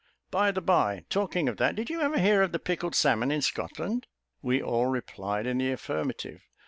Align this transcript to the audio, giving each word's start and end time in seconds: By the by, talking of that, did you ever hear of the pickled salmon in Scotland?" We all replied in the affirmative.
By 0.31 0.49
the 0.49 0.61
by, 0.61 1.05
talking 1.11 1.47
of 1.47 1.57
that, 1.57 1.75
did 1.75 1.91
you 1.91 2.01
ever 2.01 2.17
hear 2.17 2.41
of 2.41 2.51
the 2.53 2.57
pickled 2.57 2.95
salmon 2.95 3.29
in 3.29 3.43
Scotland?" 3.43 4.07
We 4.41 4.59
all 4.59 4.87
replied 4.87 5.45
in 5.45 5.59
the 5.59 5.71
affirmative. 5.73 6.41